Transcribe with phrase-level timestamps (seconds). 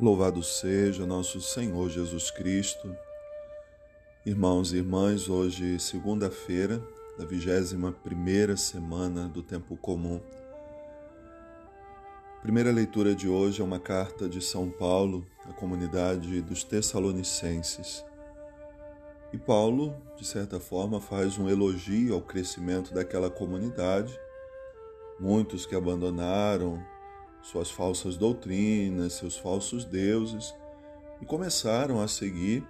[0.00, 2.96] Louvado seja nosso Senhor Jesus Cristo.
[4.26, 6.82] Irmãos e irmãs, hoje, segunda-feira
[7.16, 10.20] da vigésima primeira semana do Tempo Comum.
[12.42, 18.04] primeira leitura de hoje é uma carta de São Paulo à comunidade dos Tessalonicenses.
[19.32, 24.18] E Paulo, de certa forma, faz um elogio ao crescimento daquela comunidade.
[25.20, 26.84] Muitos que abandonaram
[27.44, 30.54] suas falsas doutrinas, seus falsos deuses
[31.20, 32.66] e começaram a seguir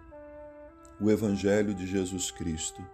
[1.00, 2.84] o Evangelho de Jesus Cristo,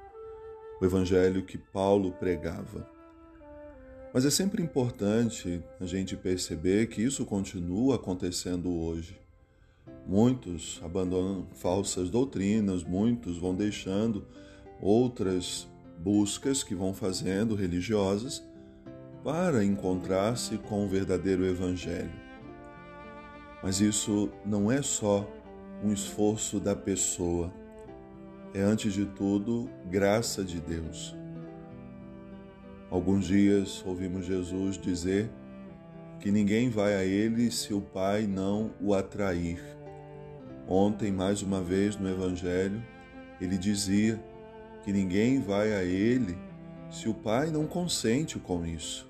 [0.80, 2.88] o Evangelho que Paulo pregava.
[4.12, 9.18] Mas é sempre importante a gente perceber que isso continua acontecendo hoje.
[10.06, 14.26] Muitos abandonam falsas doutrinas, muitos vão deixando
[14.80, 15.66] outras
[15.98, 18.42] buscas que vão fazendo religiosas
[19.22, 22.10] para encontrar-se com o verdadeiro Evangelho.
[23.62, 25.28] Mas isso não é só
[25.84, 27.52] um esforço da pessoa,
[28.54, 31.14] é antes de tudo graça de Deus.
[32.90, 35.30] Alguns dias ouvimos Jesus dizer
[36.18, 39.60] que ninguém vai a Ele se o Pai não o atrair.
[40.66, 42.82] Ontem, mais uma vez no Evangelho,
[43.40, 44.22] ele dizia
[44.84, 46.36] que ninguém vai a Ele
[46.90, 49.09] se o Pai não consente com isso.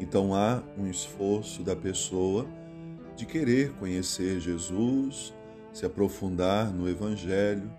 [0.00, 2.46] Então há um esforço da pessoa
[3.14, 5.34] de querer conhecer Jesus,
[5.74, 7.70] se aprofundar no Evangelho,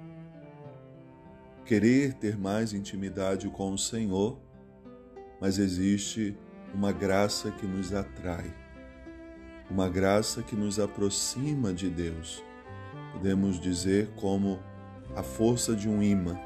[1.66, 4.38] querer ter mais intimidade com o Senhor,
[5.40, 6.38] mas existe
[6.76, 8.54] uma graça que nos atrai,
[9.68, 12.44] uma graça que nos aproxima de Deus.
[13.14, 14.60] Podemos dizer como
[15.16, 16.40] a força de um imã,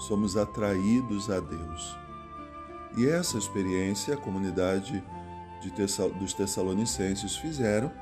[0.00, 2.05] somos atraídos a Deus.
[2.96, 5.04] E essa experiência a comunidade
[5.60, 7.92] de Tessal, dos Tessalonicenses fizeram,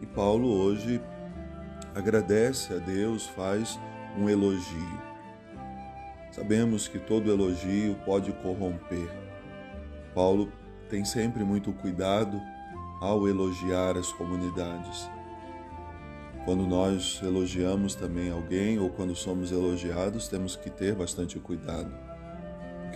[0.00, 1.02] e Paulo hoje
[1.92, 3.80] agradece a Deus, faz
[4.16, 5.02] um elogio.
[6.30, 9.10] Sabemos que todo elogio pode corromper.
[10.14, 10.52] Paulo
[10.88, 12.40] tem sempre muito cuidado
[13.00, 15.10] ao elogiar as comunidades.
[16.44, 22.07] Quando nós elogiamos também alguém ou quando somos elogiados, temos que ter bastante cuidado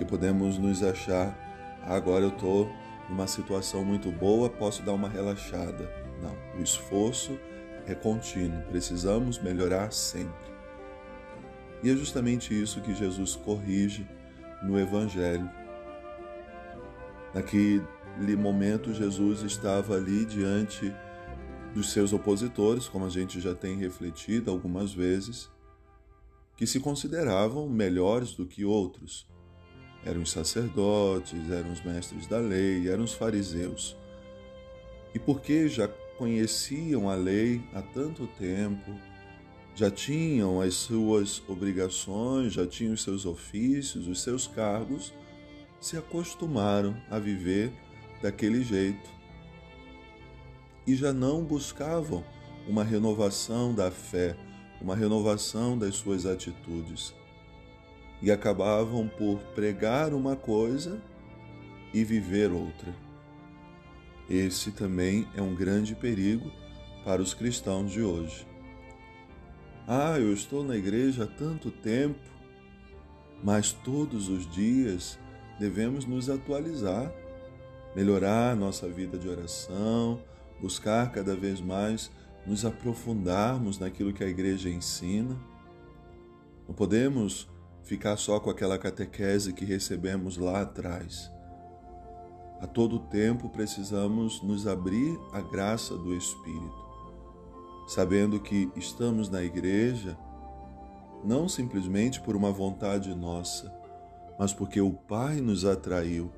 [0.02, 1.36] porque podemos nos achar,
[1.86, 2.70] agora eu estou
[3.08, 5.90] numa situação muito boa, posso dar uma relaxada.
[6.20, 7.38] Não, o esforço
[7.86, 10.52] é contínuo, precisamos melhorar sempre.
[11.82, 14.06] E é justamente isso que Jesus corrige
[14.62, 15.48] no Evangelho.
[17.34, 20.92] Naquele momento, Jesus estava ali diante
[21.74, 25.50] dos seus opositores, como a gente já tem refletido algumas vezes,
[26.56, 29.26] que se consideravam melhores do que outros,
[30.04, 33.96] eram os sacerdotes, eram os mestres da lei, eram os fariseus.
[35.14, 38.92] E porque já conheciam a lei há tanto tempo,
[39.74, 45.12] já tinham as suas obrigações, já tinham os seus ofícios, os seus cargos,
[45.80, 47.72] se acostumaram a viver
[48.20, 49.10] daquele jeito.
[50.86, 52.24] E já não buscavam
[52.68, 54.36] uma renovação da fé,
[54.80, 57.14] uma renovação das suas atitudes
[58.22, 61.02] e acabavam por pregar uma coisa
[61.92, 62.94] e viver outra.
[64.30, 66.50] Esse também é um grande perigo
[67.04, 68.46] para os cristãos de hoje.
[69.86, 72.20] Ah, eu estou na igreja há tanto tempo,
[73.42, 75.18] mas todos os dias
[75.58, 77.12] devemos nos atualizar,
[77.94, 80.22] melhorar nossa vida de oração,
[80.60, 82.10] buscar cada vez mais
[82.46, 85.36] nos aprofundarmos naquilo que a igreja ensina.
[86.66, 87.51] Não podemos
[87.82, 91.30] ficar só com aquela catequese que recebemos lá atrás.
[92.60, 96.84] A todo tempo precisamos nos abrir à graça do Espírito,
[97.88, 100.16] sabendo que estamos na igreja
[101.24, 103.72] não simplesmente por uma vontade nossa,
[104.38, 106.32] mas porque o Pai nos atraiu.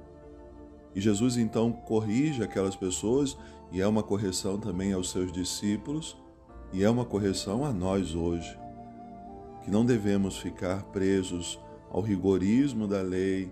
[0.95, 3.37] E Jesus então corrige aquelas pessoas,
[3.73, 6.17] e é uma correção também aos seus discípulos,
[6.73, 8.64] e é uma correção a nós hoje
[9.65, 11.59] que não devemos ficar presos
[11.91, 13.51] ao rigorismo da lei,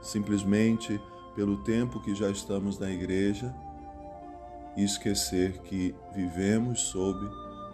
[0.00, 0.98] simplesmente
[1.36, 3.54] pelo tempo que já estamos na igreja
[4.76, 7.18] e esquecer que vivemos sob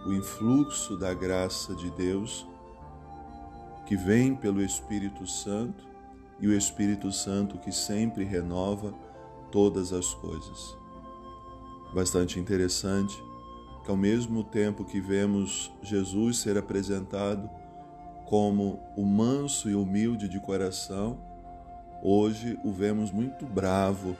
[0.07, 2.47] o influxo da graça de Deus
[3.87, 5.85] que vem pelo Espírito Santo
[6.41, 8.93] e o Espírito Santo que sempre renova
[9.53, 10.77] todas as coisas.
[11.95, 13.23] Bastante interessante
[13.85, 17.51] que, ao mesmo tempo que vemos Jesus ser apresentado
[18.27, 21.19] como o manso e humilde de coração,
[22.03, 24.17] hoje o vemos muito bravo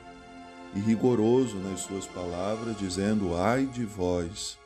[0.75, 4.57] e rigoroso nas suas palavras, dizendo: Ai de vós,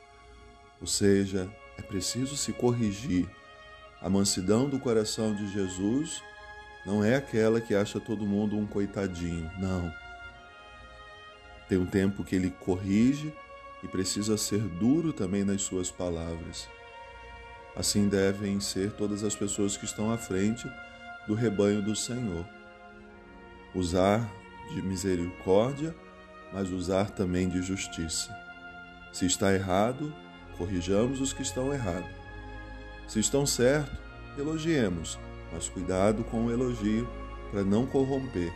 [0.80, 3.28] Ou seja, é preciso se corrigir.
[4.00, 6.22] A mansidão do coração de Jesus
[6.84, 9.92] não é aquela que acha todo mundo um coitadinho, não.
[11.68, 13.32] Tem um tempo que ele corrige
[13.82, 16.68] e precisa ser duro também nas suas palavras.
[17.74, 20.66] Assim devem ser todas as pessoas que estão à frente
[21.26, 22.46] do rebanho do Senhor.
[23.74, 24.26] Usar
[24.74, 25.94] de misericórdia,
[26.52, 28.34] mas usar também de justiça.
[29.12, 30.14] Se está errado,
[30.56, 32.10] corrijamos os que estão errados.
[33.06, 33.98] Se estão certos,
[34.38, 35.18] elogiemos,
[35.52, 37.08] mas cuidado com o elogio
[37.50, 38.52] para não corromper.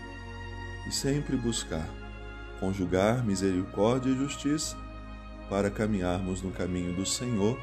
[0.89, 1.87] E sempre buscar
[2.61, 4.77] conjugar misericórdia e justiça
[5.51, 7.59] para caminharmos no caminho do Senhor,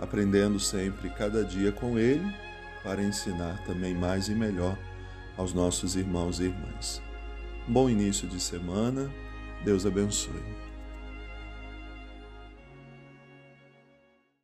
[0.00, 2.32] aprendendo sempre cada dia com Ele
[2.84, 4.78] para ensinar também mais e melhor
[5.36, 7.02] aos nossos irmãos e irmãs.
[7.66, 9.12] Bom início de semana,
[9.64, 10.67] Deus abençoe.